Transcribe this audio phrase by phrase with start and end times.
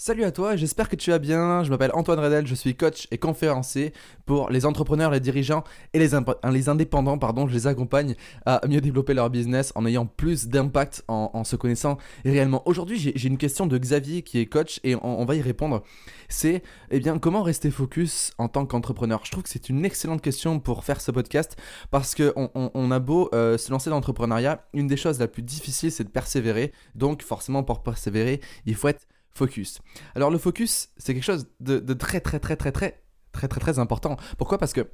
[0.00, 1.64] Salut à toi, j'espère que tu vas bien.
[1.64, 3.92] Je m'appelle Antoine Redel, je suis coach et conférencier
[4.26, 6.10] pour les entrepreneurs, les dirigeants et les,
[6.52, 7.18] les indépendants.
[7.18, 8.14] Pardon, je les accompagne
[8.46, 12.62] à mieux développer leur business en ayant plus d'impact en, se connaissant réellement.
[12.68, 15.82] Aujourd'hui, j'ai une question de Xavier qui est coach et on, va y répondre.
[16.28, 16.62] C'est
[16.92, 19.22] eh bien comment rester focus en tant qu'entrepreneur?
[19.24, 21.56] Je trouve que c'est une excellente question pour faire ce podcast
[21.90, 25.42] parce que on, a beau euh, se lancer dans l'entrepreneuriat, une des choses la plus
[25.42, 26.72] difficiles c'est de persévérer.
[26.94, 29.80] Donc forcément pour persévérer, il faut être focus.
[30.14, 33.78] Alors le focus, c'est quelque chose de, très très très très très très très très
[33.78, 34.16] important.
[34.36, 34.58] Pourquoi?
[34.58, 34.88] Parce que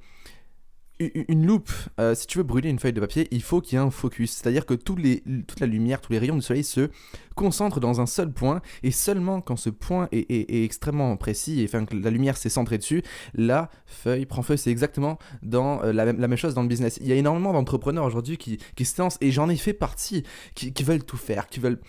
[1.00, 3.82] une loupe, euh, si tu veux brûler une feuille de papier, il faut qu'il y
[3.82, 4.30] ait un focus.
[4.30, 6.88] C'est-à-dire que les, toute la lumière, tous les rayons du soleil se
[7.34, 11.96] concentrent dans un seul point, et seulement quand ce point est, extrêmement précis, et que
[11.96, 13.02] la lumière s'est centrée dessus,
[13.34, 14.56] la feuille prend feu.
[14.56, 16.98] C'est exactement dans euh, la, même, chose dans le business.
[17.00, 20.22] Il y a énormément d'entrepreneurs aujourd'hui qui, se lancent, et j'en ai fait partie,
[20.54, 21.80] qui, qui veulent tout faire, qui veulent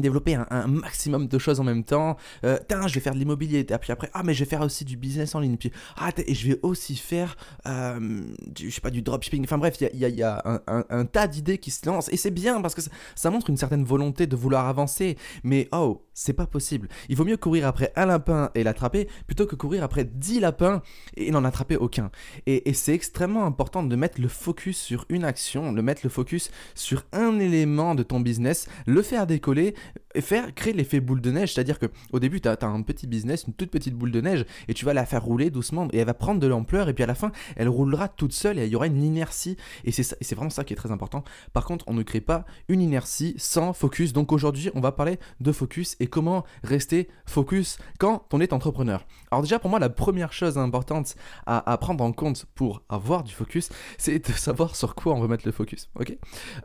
[0.00, 2.16] développer un, maximum de choses en même temps.
[2.44, 3.64] Euh, je vais faire de l'immobilier.
[3.64, 5.56] Puis après, ah, mais je vais faire aussi du business en ligne.
[5.56, 9.44] Puis, ah, et je vais aussi faire, euh, du, je sais pas, du dropshipping.
[9.44, 12.08] Enfin bref, il y a, un, tas d'idées qui se lancent.
[12.12, 12.82] Et c'est bien parce que
[13.14, 15.16] ça, montre une certaine volonté de vouloir avancer.
[15.44, 16.88] Mais oh, c'est pas possible.
[17.08, 20.82] Il vaut mieux courir après un lapin et l'attraper plutôt que courir après 10 lapins
[21.16, 22.10] et n'en attraper aucun.
[22.46, 26.10] Et, et c'est extrêmement important de mettre le focus sur une action, de mettre le
[26.10, 29.74] focus sur un élément de ton business, le faire décoller
[30.18, 33.44] faire créer l'effet boule de neige, c'est-à-dire que au début tu as, un petit business,
[33.46, 36.06] une toute petite boule de neige et tu vas la faire rouler doucement et elle
[36.06, 38.72] va prendre de l'ampleur et puis à la fin elle roulera toute seule et il
[38.72, 41.24] y aura une inertie et c'est vraiment ça qui est très important.
[41.52, 44.12] Par contre, on ne crée pas une inertie sans focus.
[44.12, 49.06] Donc aujourd'hui, on va parler de focus et comment rester focus quand on est entrepreneur.
[49.30, 51.14] Alors déjà pour moi la première chose importante
[51.46, 55.28] à, prendre en compte pour avoir du focus, c'est de savoir sur quoi on veut
[55.28, 55.88] mettre le focus.
[55.98, 56.16] Ok?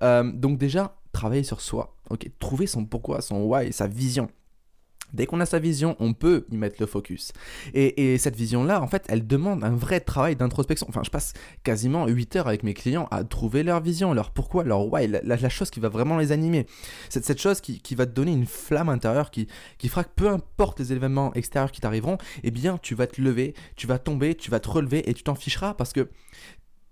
[0.02, 4.30] Euh, Donc déjà travailler sur soi, ok, trouver son pourquoi, son why, sa vision.
[5.14, 7.32] Dès qu'on a sa vision, on peut y mettre le focus.
[7.74, 10.88] Et, cette vision-là, en fait, elle demande un vrai travail d'introspection.
[10.90, 14.64] Enfin, je passe quasiment 8 heures avec mes clients à trouver leur vision, leur pourquoi,
[14.64, 16.66] leur why, la, chose qui va vraiment les animer.
[17.08, 19.48] C'est cette chose qui, va te donner une flamme intérieure qui,
[19.78, 23.22] qui fera que peu importe les événements extérieurs qui t'arriveront, eh bien, tu vas te
[23.22, 26.10] lever, tu vas tomber, tu vas te relever et tu t'en ficheras parce que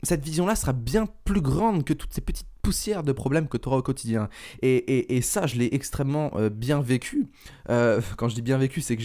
[0.04, 3.68] cette vision-là sera bien plus grande que toutes ces petites poussières de problèmes que tu
[3.68, 4.30] auras au quotidien.
[4.62, 7.28] Et, ça, je l'ai extrêmement euh, bien vécu.
[7.70, 9.04] Euh, quand je dis bien vécu, c'est que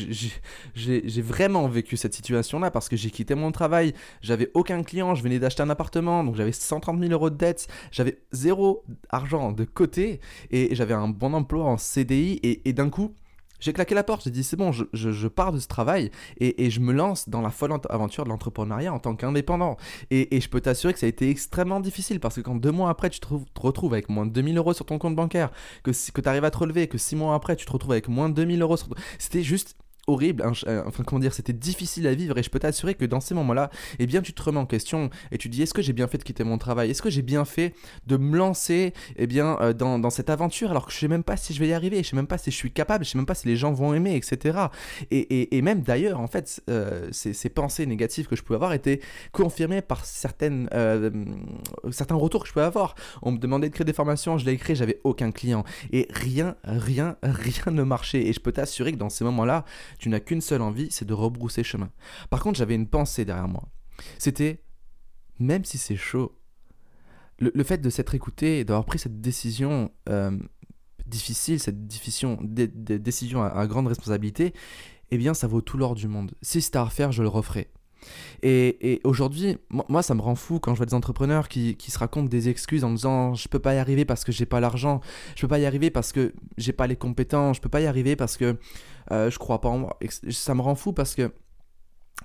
[0.75, 3.93] j'ai vraiment vécu cette situation-là parce que j'ai quitté mon travail,
[4.23, 7.67] j'avais aucun client, je venais d'acheter un appartement, donc j'avais 130 000 euros de dettes,
[7.91, 10.21] j'avais zéro argent de côté
[10.51, 13.13] et j'avais un bon emploi en CDI et d'un coup,
[13.61, 16.81] j'ai claqué la porte, j'ai dit c'est bon, je, pars de ce travail et, je
[16.81, 19.77] me lance dans la folle aventure de l'entrepreneuriat en tant qu'indépendant.
[20.11, 22.91] Et, je peux t'assurer que ça a été extrêmement difficile parce que quand deux mois
[22.91, 23.29] après tu te,
[23.61, 25.51] retrouves avec moins de 2000 euros sur ton compte bancaire,
[25.83, 28.09] que, que tu arrives à te relever, que six mois après tu te retrouves avec
[28.09, 29.77] moins de 2000 euros sur C'était juste
[30.09, 33.21] horrible, euh, enfin comment dire, c'était difficile à vivre et je peux t'assurer que dans
[33.21, 35.93] ces moments-là, eh bien tu te remets en question et tu dis est-ce que j'ai
[35.93, 36.91] bien fait de quitter mon travail?
[36.91, 37.75] Est-ce que j'ai bien fait
[38.07, 41.37] de me lancer eh bien euh, dans, cette aventure alors que je sais même pas
[41.37, 43.19] si je vais y arriver, je sais même pas si je suis capable, je sais
[43.19, 44.59] même pas si les gens vont aimer, etc.
[45.11, 49.01] Et, même d'ailleurs, en fait, euh, ces, pensées négatives que je pouvais avoir étaient
[49.33, 50.69] confirmées par certaines,
[51.91, 52.95] certains retours que je pouvais avoir.
[53.23, 56.57] On me demandait de créer des formations, je l'ai créé, j'avais aucun client et rien,
[56.65, 58.27] rien, rien ne marchait.
[58.27, 59.65] Et je peux t'assurer que dans ces moments-là,
[59.99, 61.91] tu n'as qu'une seule envie, c'est de rebrousser chemin.
[62.31, 63.69] Par contre, j'avais une pensée derrière moi.
[64.19, 64.63] C'était,
[65.39, 66.39] même si c'est chaud,
[67.41, 70.37] le, fait de s'être écouté et d'avoir pris cette décision euh,
[71.07, 74.55] difficile, cette décision, décision à, grande responsabilité,
[75.11, 76.33] eh bien, ça vaut tout l'or du monde.
[76.43, 77.71] Si c'était à refaire, je le referai.
[78.43, 82.29] Et, aujourd'hui, moi, ça me rend fou quand je vois des entrepreneurs qui, se racontent
[82.29, 85.01] des excuses en disant je peux pas y arriver parce que j'ai pas l'argent,
[85.35, 87.87] je peux pas y arriver parce que j'ai pas les compétences, je peux pas y
[87.87, 88.57] arriver parce que
[89.11, 89.99] euh, je crois pas en moi.
[90.31, 91.33] ça me rend fou parce que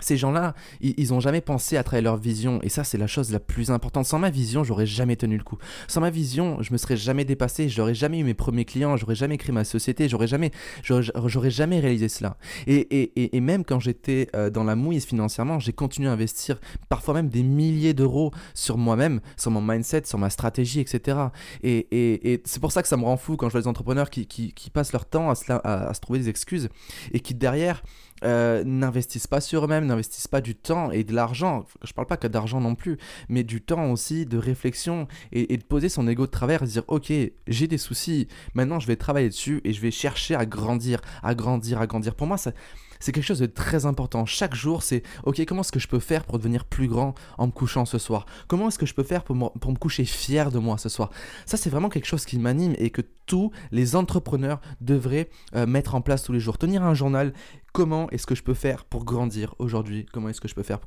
[0.00, 2.60] ces gens-là, ils n'ont jamais pensé à travers leur vision.
[2.62, 4.06] Et ça, c'est la chose la plus importante.
[4.06, 5.56] Sans ma vision, j'aurais jamais tenu le coup.
[5.86, 7.68] Sans ma vision, je me serais jamais dépassé.
[7.68, 8.96] J'aurais jamais eu mes premiers clients.
[8.96, 10.08] J'aurais jamais créé ma société.
[10.08, 10.50] J'aurais jamais,
[10.82, 12.36] j'aurais jamais réalisé cela.
[12.66, 16.60] Et, et, et même quand j'étais euh, dans la mouise financièrement, j'ai continué à investir
[16.88, 21.18] parfois même des milliers d'euros sur moi-même, sur mon mindset, sur ma stratégie, etc.
[21.62, 24.10] Et, et c'est pour ça que ça me rend fou quand je vois des entrepreneurs
[24.10, 26.68] qui, qui, passent leur temps à à, à se trouver des excuses
[27.12, 27.82] et qui derrière
[28.24, 31.64] euh, n'investissent pas sur eux-mêmes, n'investissent pas du temps et de l'argent.
[31.82, 32.98] Je parle pas que d'argent non plus,
[33.28, 36.84] mais du temps aussi de réflexion et, de poser son ego de travers et dire
[36.88, 37.12] ok,
[37.46, 41.34] j'ai des soucis, maintenant je vais travailler dessus et je vais chercher à grandir, à
[41.34, 42.14] grandir, à grandir.
[42.14, 44.24] Pour moi, c'est quelque chose de très important.
[44.24, 47.46] Chaque jour, c'est ok, comment est-ce que je peux faire pour devenir plus grand en
[47.46, 48.26] me couchant ce soir?
[48.48, 50.88] Comment est-ce que je peux faire pour me, pour me coucher fier de moi ce
[50.88, 51.10] soir?
[51.46, 55.94] Ça, c'est vraiment quelque chose qui m'anime et que tous les entrepreneurs devraient euh, mettre
[55.94, 56.58] en place tous les jours.
[56.58, 57.32] Tenir un journal.
[57.74, 60.06] Comment est-ce que je peux faire pour grandir aujourd'hui?
[60.12, 60.78] Comment est-ce que je peux faire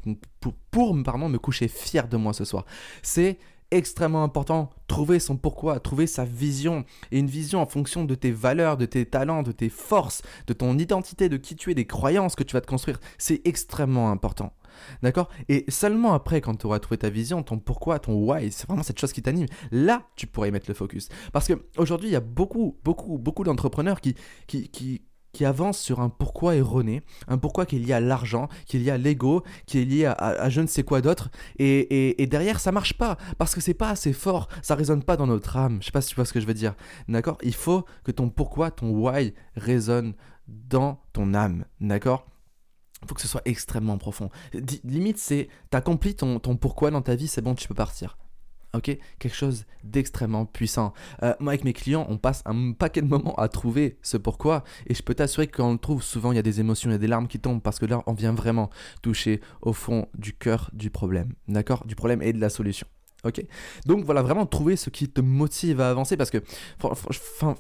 [0.71, 2.65] pour, me coucher fier de moi ce soir?
[3.03, 3.39] C'est
[3.71, 4.69] extrêmement important.
[4.87, 6.85] Trouver son pourquoi, trouver sa vision.
[7.11, 10.53] Et une vision en fonction de tes valeurs, de tes talents, de tes forces, de
[10.53, 13.01] ton identité, de qui tu es, des croyances que tu vas te construire.
[13.17, 14.53] C'est extrêmement important.
[15.03, 15.27] D'accord?
[15.49, 18.83] Et seulement après, quand tu auras trouvé ta vision, ton pourquoi, ton why, c'est vraiment
[18.83, 21.09] cette chose qui t'anime, là, tu pourrais mettre le focus.
[21.33, 24.15] Parce qu'aujourd'hui, il y a beaucoup, beaucoup, beaucoup d'entrepreneurs qui,
[24.47, 25.01] qui,
[25.37, 28.79] qui avance sur un pourquoi erroné, un pourquoi qui est lié à l'argent, qui est
[28.79, 31.29] lié à l'ego, qui est lié à, je ne sais quoi d'autre,
[31.59, 35.27] et, derrière ça marche pas, parce que c'est pas assez fort, ça résonne pas dans
[35.27, 36.73] notre âme, je sais pas si tu vois ce que je veux dire,
[37.07, 37.37] d'accord?
[37.43, 40.15] Il faut que ton pourquoi, ton why résonne
[40.47, 42.25] dans ton âme, d'accord?
[43.03, 44.31] Il faut que ce soit extrêmement profond.
[44.83, 48.17] limite, c'est t'accomplis ton, ton pourquoi dans ta vie, c'est bon, tu peux partir
[48.79, 50.93] Quelque chose d'extrêmement puissant.
[51.23, 54.63] Euh, moi, avec mes clients, on passe un paquet de moments à trouver ce pourquoi,
[54.87, 56.89] et je peux t'assurer que quand on le trouve, souvent il y a des émotions,
[56.89, 58.69] il y a des larmes qui tombent, parce que là, on vient vraiment
[59.01, 61.85] toucher au fond du cœur du problème, d'accord?
[61.85, 62.87] Du problème et de la solution.
[63.85, 66.39] Donc voilà, vraiment trouver ce qui te motive à avancer parce que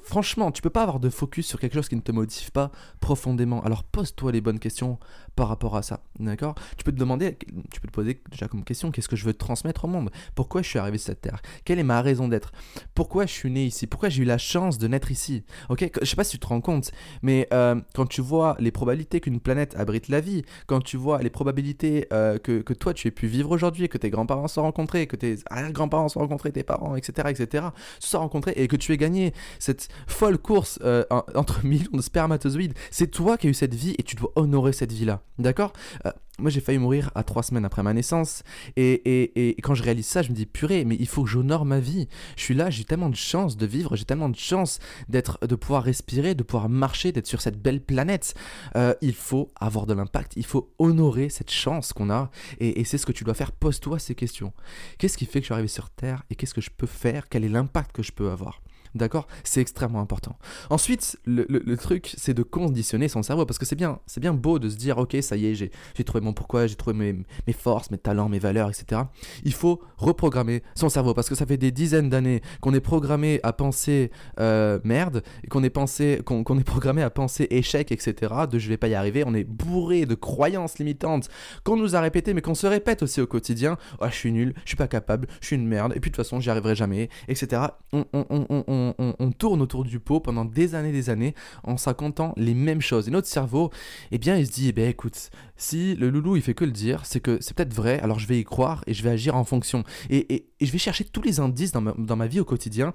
[0.03, 2.71] franchement, tu peux pas avoir de focus sur quelque chose qui ne te motive pas
[2.99, 3.61] profondément.
[3.63, 4.99] Alors pose-toi les bonnes questions
[5.35, 6.01] par rapport à ça.
[6.19, 6.55] D'accord?
[6.77, 7.37] Tu peux te demander,
[7.71, 10.09] tu peux te poser déjà comme question qu'est-ce que je veux transmettre au monde?
[10.35, 11.41] Pourquoi je suis arrivé sur cette terre?
[11.63, 12.51] Quelle est ma raison d'être?
[12.95, 13.87] Pourquoi je suis né ici?
[13.87, 15.43] Pourquoi j'ai eu la chance de naître ici?
[15.69, 16.91] Ok Je sais pas si tu te rends compte,
[17.21, 21.21] mais euh, quand tu vois les probabilités qu'une planète abrite la vie, quand tu vois
[21.21, 24.59] les probabilités euh, que, que, toi tu aies pu vivre aujourd'hui, que tes grands-parents se
[24.59, 27.65] rencontrés, que tes arrière-grands-parents se rencontrés, tes parents, etc., etc.,
[27.99, 31.03] se sont rencontrés et que tu aies gagné cette folle course euh,
[31.35, 34.73] entre millions de spermatozoïdes, c'est toi qui as eu cette vie et tu dois honorer
[34.73, 35.21] cette vie-là.
[35.39, 35.73] D'accord?
[36.05, 38.43] Euh, Moi, j'ai failli mourir à trois semaines après ma naissance.
[38.75, 41.79] Et, quand je réalise ça, je me dis, purée, mais il faut que j'honore ma
[41.79, 42.07] vie.
[42.35, 44.77] Je suis là, j'ai tellement de chance de vivre, j'ai tellement de chance
[45.09, 48.35] d'être, de pouvoir respirer, de pouvoir marcher, d'être sur cette belle planète.
[48.75, 52.29] Euh, il faut avoir de l'impact, il faut honorer cette chance qu'on a.
[52.59, 53.51] Et, et c'est ce que tu dois faire.
[53.51, 54.53] Pose-toi ces questions.
[54.99, 57.29] Qu'est-ce qui fait que je suis arrivé sur Terre et qu'est-ce que je peux faire?
[57.29, 58.61] Quel est l'impact que je peux avoir?
[58.97, 59.27] D'accord?
[59.43, 60.37] C'est extrêmement important.
[60.69, 64.59] Ensuite, le, truc, c'est de conditionner son cerveau, parce que c'est bien, c'est bien beau
[64.59, 65.71] de se dire, ok, ça y est, j'ai
[66.03, 69.01] trouvé mon pourquoi, j'ai trouvé mes, forces, mes talents, mes valeurs, etc.
[69.43, 73.39] Il faut reprogrammer son cerveau, parce que ça fait des dizaines d'années qu'on est programmé
[73.43, 78.69] à penser euh, merde, qu'on est, pensé, est programmé à penser échec, etc., de je
[78.69, 81.29] vais pas y arriver, on est bourré de croyances limitantes
[81.63, 84.53] qu'on nous a répétées, mais qu'on se répète aussi au quotidien, oh, je suis nul,
[84.63, 86.75] je suis pas capable, je suis une merde, et puis de toute façon, j'y arriverai
[86.75, 87.61] jamais, etc.
[87.93, 88.86] on, on, on on,
[89.37, 93.07] tourne autour du pot pendant des années des années en s'accomtant les mêmes choses.
[93.07, 93.71] Et notre cerveau,
[94.11, 96.71] eh bien, il se dit, eh bien, écoute, si le loulou, il fait que le
[96.71, 99.35] dire, c'est que c'est peut-être vrai, alors je vais y croire et je vais agir
[99.35, 99.83] en fonction.
[100.09, 102.93] Et, je vais chercher tous les indices dans ma, vie au quotidien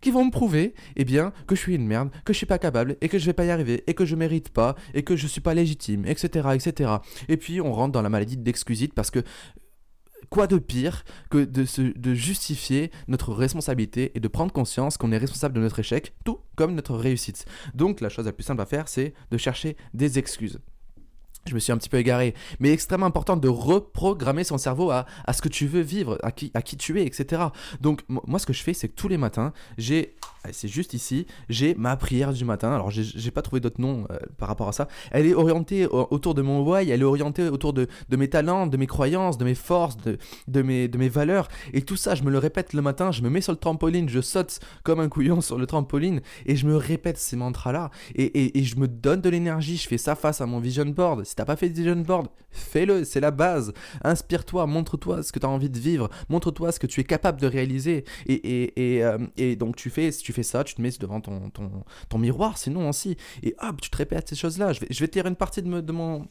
[0.00, 2.58] qui vont me prouver, eh bien, que je suis une merde, que je suis pas
[2.58, 5.14] capable, et que je vais pas y arriver, et que je mérite pas, et que
[5.14, 6.90] je suis pas légitime, etc., etc.
[7.28, 9.22] Et puis, on rentre dans la maladie d'exclusite parce que
[10.30, 15.18] quoi de pire que de, se, justifier notre responsabilité et de prendre conscience qu'on est
[15.18, 17.44] responsable de notre échec, tout comme notre réussite.
[17.74, 20.60] Donc la chose la plus simple à faire, c'est de chercher des excuses
[21.46, 25.06] je me suis un petit peu égaré, mais extrêmement important de reprogrammer son cerveau à,
[25.26, 27.44] à, ce que tu veux vivre, à qui, à qui tu es, etc.
[27.80, 30.16] Donc moi ce que je fais, c'est que tous les matins, j'ai,
[30.52, 32.72] c'est juste ici, j'ai ma prière du matin.
[32.72, 34.86] Alors j'ai pas trouvé d'autre nom euh, par rapport à ça.
[35.10, 38.66] Elle est orientée autour de mon why, elle est orientée autour de, de, mes talents,
[38.66, 41.48] de mes croyances, de mes forces, de, de, mes, de mes valeurs.
[41.72, 44.08] Et tout ça, je me le répète le matin, je me mets sur le trampoline,
[44.08, 47.90] je saute comme un couillon sur le trampoline et je me répète ces mantras-là.
[48.14, 50.84] Et, et, et je me donne de l'énergie, je fais ça face à mon vision
[50.86, 53.72] board si t'as pas fait vision board, fais-le, c'est la base.
[54.02, 57.40] Inspire-toi, montre-toi ce que tu as envie de vivre, montre-toi ce que tu es capable
[57.40, 58.04] de réaliser.
[58.26, 61.20] Et, et, et, euh, donc tu fais, si tu fais ça, tu te mets devant
[61.20, 61.52] ton,
[62.08, 63.16] ton, miroir, sinon aussi.
[63.44, 64.72] Et hop, tu te répètes ces choses-là.
[64.72, 66.26] Je vais, je vais te lire une partie de mon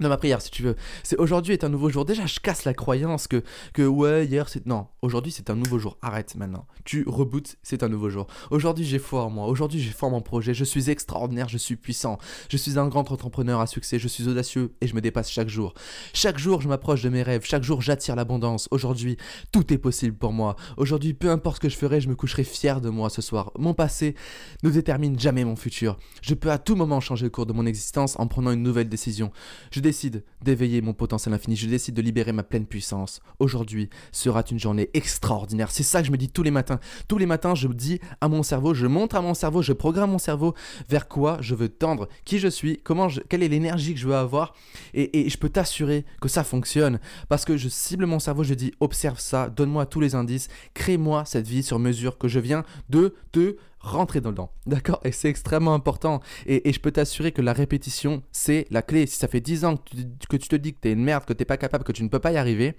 [0.00, 0.76] Non, ma prière, si tu veux.
[1.02, 2.06] C'est aujourd'hui est un nouveau jour.
[2.06, 3.42] Déjà, je casse la croyance que,
[3.74, 4.64] que ouais, hier c'est.
[4.64, 5.98] Non, aujourd'hui c'est un nouveau jour.
[6.00, 6.66] Arrête maintenant.
[6.84, 8.26] Tu rebootes, c'est un nouveau jour.
[8.50, 9.46] Aujourd'hui, j'ai foi en moi.
[9.46, 10.54] Aujourd'hui, j'ai foi en mon projet.
[10.54, 12.16] Je suis extraordinaire, je suis puissant.
[12.48, 13.98] Je suis un grand entrepreneur à succès.
[13.98, 15.74] Je suis audacieux et je me dépasse chaque jour.
[16.14, 17.44] Chaque jour, je m'approche de mes rêves.
[17.44, 18.68] Chaque jour, j'attire l'abondance.
[18.70, 19.18] Aujourd'hui,
[19.52, 20.56] tout est possible pour moi.
[20.78, 23.52] Aujourd'hui, peu importe ce que je ferai, je me coucherai fier de moi ce soir.
[23.58, 24.14] Mon passé
[24.62, 25.98] ne détermine jamais mon futur.
[26.22, 28.88] Je peux à tout moment changer le cours de mon existence en prenant une nouvelle
[28.88, 29.30] décision.
[29.70, 33.20] Je décide d'éveiller mon potentiel infini, je décide de libérer ma pleine puissance.
[33.38, 35.70] Aujourd'hui sera une journée extraordinaire.
[35.70, 36.80] C'est ça que je me dis tous les matins.
[37.06, 40.10] Tous les matins, je dis à mon cerveau, je montre à mon cerveau, je programme
[40.10, 40.54] mon cerveau
[40.88, 44.16] vers quoi je veux tendre, qui je suis, comment quelle est l'énergie que je veux
[44.16, 44.54] avoir.
[44.92, 46.98] Et, et je peux t'assurer que ça fonctionne
[47.28, 51.24] parce que je cible mon cerveau, je dis observe ça, donne-moi tous les indices, crée-moi
[51.24, 54.52] cette vie sur mesure que je viens de te rentrer dedans.
[54.66, 55.00] D'accord?
[55.04, 56.20] Et c'est extrêmement important.
[56.46, 59.06] Et, je peux t'assurer que la répétition, c'est la clé.
[59.06, 61.32] Si ça fait 10 ans que tu, te dis que tu es une merde, que
[61.32, 62.76] tu pas capable, que tu ne peux pas y arriver,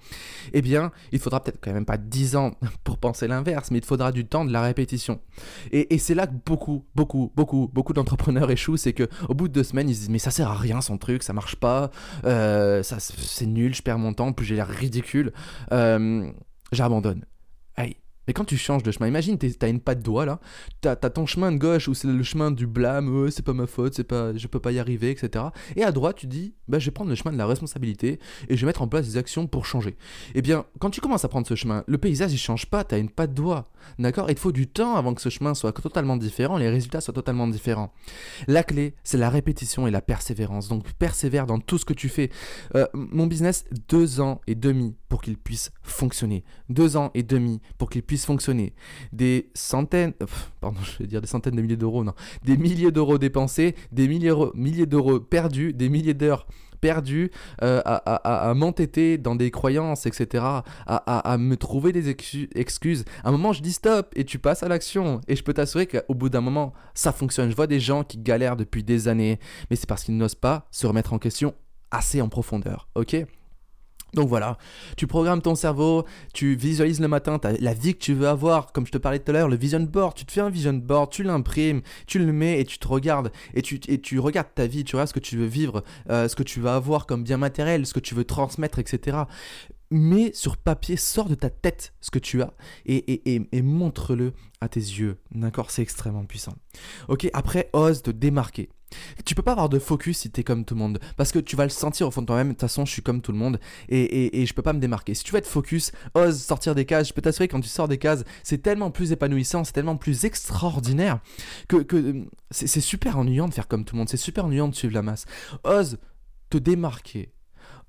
[0.53, 2.51] eh bien, il faudra peut-être quand même pas 10 ans
[2.83, 5.19] pour penser l'inverse, mais il faudra du temps de la répétition.
[5.71, 8.77] Et, c'est là que beaucoup, beaucoup, beaucoup, beaucoup d'entrepreneurs échouent.
[8.77, 10.97] C'est qu'au bout de deux semaines, ils se disent Mais ça sert à rien son
[10.97, 11.91] truc, ça marche pas,
[12.25, 15.33] euh, ça, c'est nul, je perds mon temps, plus j'ai l'air ridicule.
[15.71, 16.31] Euh,
[16.71, 17.25] j'abandonne.
[18.31, 20.39] Mais quand tu changes de chemin, imagine, t'as une patte doigt là,
[20.79, 23.67] t'as as ton chemin de gauche où c'est le chemin du blâme, c'est pas ma
[23.67, 25.47] faute, c'est pas, je peux pas y arriver, etc.
[25.75, 28.55] Et à droite, tu dis, bah, je vais prendre le chemin de la responsabilité et
[28.55, 29.97] je vais mettre en place des actions pour changer.
[30.33, 32.99] Eh bien, quand tu commences à prendre ce chemin, le paysage il change pas, t'as
[32.99, 33.69] une patte doigt,
[33.99, 34.29] d'accord?
[34.29, 37.13] Il te faut du temps avant que ce chemin soit totalement différent, les résultats soient
[37.13, 37.91] totalement différents.
[38.47, 40.69] La clé, c'est la répétition et la persévérance.
[40.69, 42.29] Donc, persévère dans tout ce que tu fais.
[42.75, 46.45] Euh, mon business, deux ans et demi pour qu'il puisse fonctionner.
[46.69, 48.73] Deux ans et demi pour qu'il puisse fonctionner.
[49.13, 50.13] Des centaines,
[50.59, 52.13] pardon, je vais dire des centaines de milliers d'euros, non,
[52.43, 56.47] des milliers d'euros dépensés, des milliers, milliers d'euros perdus, des milliers d'heures
[56.81, 60.43] perdues euh, à, m'entêter dans des croyances, etc.,
[60.87, 62.09] à, me trouver des
[62.55, 63.05] excuses.
[63.23, 65.21] À un moment, je dis stop et tu passes à l'action.
[65.27, 67.49] Et je peux t'assurer qu'au bout d'un moment, ça fonctionne.
[67.49, 70.67] Je vois des gens qui galèrent depuis des années, mais c'est parce qu'ils n'osent pas
[70.71, 71.53] se remettre en question
[71.91, 73.25] assez en profondeur, ok?
[74.13, 74.57] Donc voilà,
[74.97, 78.85] tu programmes ton cerveau, tu visualises le matin la vie que tu veux avoir, comme
[78.85, 81.11] je te parlais tout à l'heure, le vision board, tu te fais un vision board,
[81.11, 84.95] tu l'imprimes, tu le mets et tu te regardes, et tu, regardes ta vie, tu
[84.95, 87.85] regardes ce que tu veux vivre, euh, ce que tu vas avoir comme bien matériel,
[87.85, 89.19] ce que tu veux transmettre, etc.
[89.91, 92.53] Mais sur papier, sors de ta tête ce que tu as
[92.85, 95.71] et, et, et montre-le à tes yeux, d'accord?
[95.71, 96.53] C'est extrêmement puissant.
[97.07, 98.69] Ok, après, ose te démarquer.
[99.25, 100.99] Tu peux pas avoir de focus si tu es comme tout le monde.
[101.17, 102.49] Parce que tu vas le sentir au fond de toi-même.
[102.49, 103.59] De toute façon, je suis comme tout le monde.
[103.89, 105.13] Et, et, et, je peux pas me démarquer.
[105.13, 107.09] Si tu veux être focus, ose sortir des cases.
[107.09, 110.25] Je peux t'assurer quand tu sors des cases, c'est tellement plus épanouissant, c'est tellement plus
[110.25, 111.19] extraordinaire
[111.67, 114.09] que, que c'est super ennuyant de faire comme tout le monde.
[114.09, 115.25] C'est super ennuyant de suivre la masse.
[115.63, 115.97] Ose
[116.49, 117.31] te démarquer.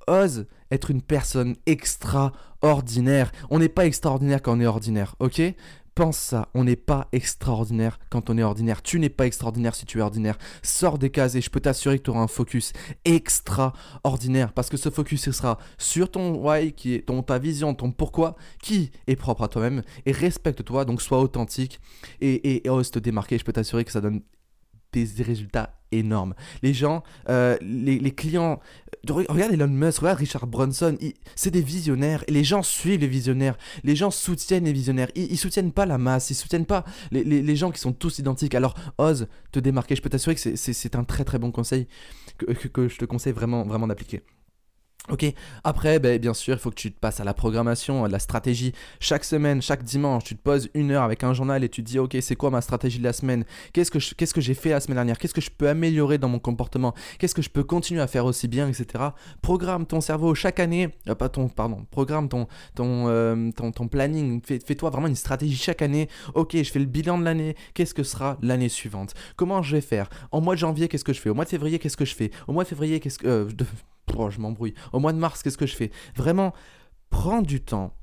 [0.06, 3.30] Ose être une personne extraordinaire.
[3.50, 5.42] On n'est pas extraordinaire quand on est ordinaire, ok?
[5.94, 8.80] Pense ça, on n'est pas extraordinaire quand on est ordinaire.
[8.80, 10.38] Tu n'es pas extraordinaire si tu es ordinaire.
[10.62, 12.72] Sors des cases et je peux t'assurer que tu auras un focus
[13.04, 17.92] extraordinaire parce que ce focus sera sur ton why, qui est ton, ta vision, ton
[17.92, 21.78] pourquoi, qui est propre à toi-même et respecte-toi, donc sois authentique
[22.22, 23.36] et, et ose te démarquer.
[23.36, 24.22] Je peux t'assurer que ça donne
[24.92, 26.34] des, résultats énormes.
[26.62, 28.60] Les gens, euh, les, clients,
[29.10, 30.96] euh, regarde Elon Musk, regarde Richard Branson,
[31.34, 33.56] c'est des visionnaires et les gens suivent les visionnaires.
[33.84, 35.08] Les gens soutiennent les visionnaires.
[35.14, 38.54] Ils, soutiennent pas la masse, ils soutiennent pas les, gens qui sont tous identiques.
[38.54, 39.96] Alors ose te démarquer.
[39.96, 41.88] Je peux t'assurer que c'est un très très bon conseil
[42.38, 44.22] que, que je te conseille vraiment vraiment d'appliquer.
[45.10, 45.24] Ok,
[45.64, 48.20] après, ben, bien sûr, il faut que tu te passes à la programmation, à la
[48.20, 48.72] stratégie.
[49.00, 51.88] Chaque semaine, chaque dimanche, tu te poses une heure avec un journal et tu te
[51.88, 53.44] dis, ok, c'est quoi ma stratégie de la semaine?
[53.72, 55.18] Qu'est-ce que qu'est-ce que j'ai fait la semaine dernière?
[55.18, 56.94] Qu'est-ce que je peux améliorer dans mon comportement?
[57.18, 59.06] Qu'est-ce que je peux continuer à faire aussi bien, etc.
[59.42, 63.88] Programme ton cerveau chaque année, euh, pas ton, pardon, programme ton, ton, euh, ton, ton,
[63.88, 64.40] planning.
[64.44, 66.08] Fais-toi vraiment une stratégie chaque année.
[66.34, 67.56] Ok, je fais le bilan de l'année.
[67.74, 69.14] Qu'est-ce que sera l'année suivante?
[69.34, 70.08] Comment je vais faire?
[70.30, 71.28] En mois de janvier, qu'est-ce que je fais?
[71.28, 72.30] Au mois de février, qu'est-ce que je fais?
[72.46, 73.48] Au mois de février, qu'est-ce que euh,
[74.16, 74.74] Oh, je m'embrouille.
[74.92, 75.90] Au mois de mars, qu'est-ce que je fais?
[76.16, 76.52] Vraiment,
[77.10, 77.96] prends du temps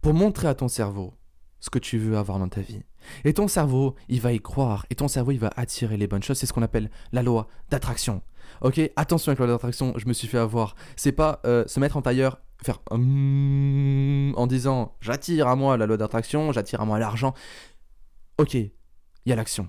[0.00, 1.14] pour montrer à ton cerveau
[1.60, 2.82] ce que tu veux avoir dans ta vie.
[3.24, 4.86] Et ton cerveau, il va y croire.
[4.90, 6.38] Et ton cerveau, il va attirer les bonnes choses.
[6.38, 8.22] C'est ce qu'on appelle la loi d'attraction.
[8.62, 10.74] Ok Attention avec la loi d'attraction, je me suis fait avoir.
[10.96, 15.86] C'est pas euh, se mettre en tailleur, faire hum en disant j'attire à moi la
[15.86, 17.34] loi d'attraction, j'attire à moi l'argent.
[18.38, 18.70] Ok, il
[19.26, 19.68] y a l'action.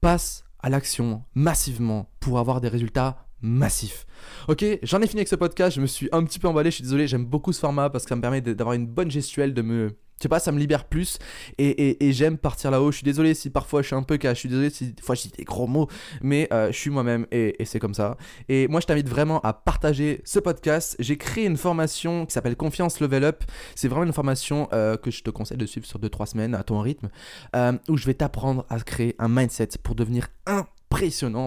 [0.00, 4.06] Passe à l'action massivement pour avoir des résultats massif.
[4.48, 6.76] Ok, j'en ai fini avec ce podcast, je me suis un petit peu emballé, je
[6.76, 9.54] suis désolé, j'aime beaucoup ce format parce que ça me permet d'avoir une bonne gestuelle,
[9.54, 11.18] de me sais pas, ça me libère plus
[11.58, 12.90] et, j'aime partir là-haut.
[12.90, 15.02] Je suis désolé si parfois je suis un peu cash, je suis désolé si des
[15.02, 15.88] fois je dis des gros mots,
[16.22, 18.16] mais euh, je suis moi-même et, c'est comme ça.
[18.48, 20.96] Et moi, je t'invite vraiment à partager ce podcast.
[20.98, 23.44] J'ai créé une formation qui s'appelle Confiance Level Up.
[23.74, 26.62] C'est vraiment une formation euh, que je te conseille de suivre sur 2-3 semaines à
[26.64, 27.08] ton rythme,
[27.54, 30.28] euh, où je vais t'apprendre à créer un mindset pour devenir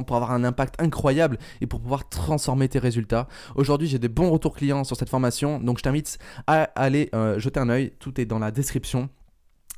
[0.03, 3.27] pour avoir un impact incroyable et pour pouvoir transformer tes résultats.
[3.55, 7.59] Aujourd'hui, j'ai des bons retours clients sur cette formation, donc je t'invite à aller jeter
[7.59, 7.93] un œil.
[7.99, 9.09] Tout est dans la description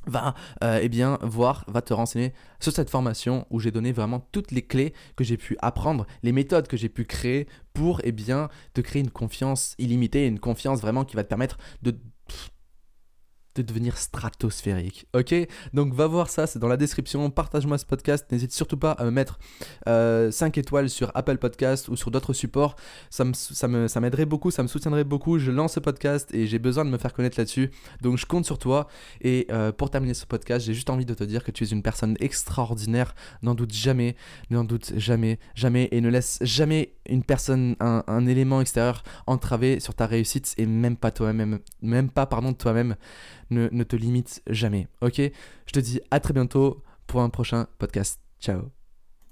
[0.06, 4.20] va euh, eh bien voir, va te renseigner sur cette formation où j'ai donné vraiment
[4.32, 8.12] toutes les clés que j'ai pu apprendre, les méthodes que j'ai pu créer pour eh
[8.12, 11.98] bien te créer une confiance illimitée, une confiance vraiment qui va te permettre de
[13.56, 15.06] de devenir stratosphérique.
[15.14, 15.34] Ok?
[15.72, 17.28] Donc va voir ça, c'est dans la description.
[17.30, 18.26] Partage-moi ce podcast.
[18.30, 19.38] N'hésite surtout pas à me mettre
[19.84, 22.76] 5 euh, étoiles sur Apple Podcast ou sur d'autres supports.
[23.10, 25.38] Ça, me, ça, me, ça m'aiderait beaucoup, ça me soutiendrait beaucoup.
[25.38, 27.70] Je lance ce podcast et j'ai besoin de me faire connaître là-dessus.
[28.02, 28.88] Donc je compte sur toi.
[29.20, 31.68] Et euh, pour terminer ce podcast, j'ai juste envie de te dire que tu es
[31.68, 33.14] une personne extraordinaire.
[33.42, 34.16] N'en doute jamais,
[34.50, 35.88] n'en doute jamais, jamais.
[35.92, 40.66] Et ne laisse jamais une personne, un, un élément extérieur entraver sur ta réussite et
[40.66, 42.96] même pas toi-même, même pas, pardon, toi-même
[43.50, 44.88] ne, te limite jamais.
[45.00, 45.16] Ok?
[45.18, 48.20] Je te dis à très bientôt pour un prochain podcast.
[48.40, 48.75] Ciao